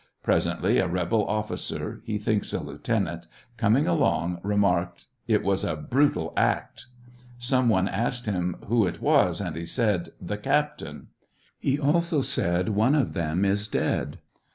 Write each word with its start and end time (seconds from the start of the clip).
Presently 0.23 0.79
a 0.79 0.87
rebel 0.87 1.27
officer, 1.27 2.01
be 2.07 2.17
thinks 2.17 2.53
a 2.53 2.59
lieutenant, 2.59 3.27
coming 3.55 3.85
along, 3.85 4.39
remarked," 4.41 5.05
It 5.37 5.43
was 5.43 5.63
a 5.63 5.75
brutal 5.75 6.33
act." 6.35 6.87
Some 7.37 7.69
one 7.69 7.87
asked 7.87 8.25
hira 8.25 8.55
who 8.65 8.87
it 8.87 8.99
was, 8.99 9.39
and 9.39 9.55
he 9.55 9.63
said," 9.65 10.09
The 10.19 10.37
captain." 10.39 11.09
He 11.59 11.77
also 11.77 12.23
said, 12.23 12.69
"One 12.69 12.95
of 12.95 13.13
them 13.13 13.45
is 13.45 13.67
dead." 13.67 14.17